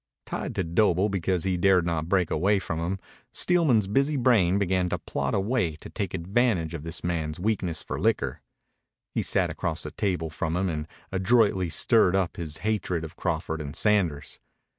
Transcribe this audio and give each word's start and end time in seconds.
Tied 0.25 0.55
to 0.55 0.63
Doble 0.63 1.09
because 1.09 1.43
he 1.43 1.57
dared 1.57 1.85
not 1.85 2.09
break 2.09 2.31
away 2.31 2.57
from 2.57 2.79
him, 2.79 2.97
Steelman's 3.31 3.85
busy 3.85 4.17
brain 4.17 4.57
began 4.57 4.89
to 4.89 4.97
plot 4.97 5.35
a 5.35 5.39
way 5.39 5.75
to 5.75 5.91
take 5.91 6.15
advantage 6.15 6.73
of 6.73 6.81
this 6.81 7.03
man's 7.03 7.39
weakness 7.39 7.83
for 7.83 7.99
liquor. 7.99 8.41
He 9.13 9.21
sat 9.21 9.51
across 9.51 9.83
the 9.83 9.91
table 9.91 10.31
from 10.31 10.57
him 10.57 10.69
and 10.69 10.87
adroitly 11.11 11.69
stirred 11.69 12.15
up 12.15 12.37
his 12.37 12.57
hatred 12.65 13.03
of 13.03 13.15
Crawford 13.15 13.61
and 13.61 13.75
Sanders. 13.75 14.39